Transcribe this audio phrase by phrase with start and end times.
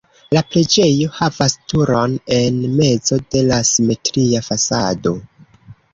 [0.35, 5.15] La preĝejo havas turon en mezo de la simetria fasado.